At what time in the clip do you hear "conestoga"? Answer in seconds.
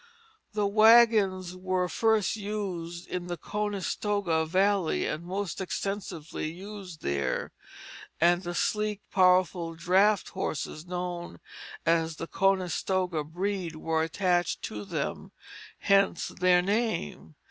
3.37-4.47, 12.25-13.23